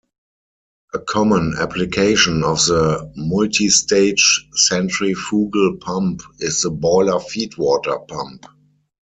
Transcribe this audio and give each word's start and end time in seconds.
A 0.95 0.99
common 0.99 1.53
application 1.59 2.43
of 2.43 2.57
the 2.65 3.13
multistage 3.15 4.47
centrifugal 4.57 5.77
pump 5.77 6.21
is 6.39 6.63
the 6.63 6.71
boiler 6.71 7.19
feedwater 7.19 8.07
pump. 8.07 8.47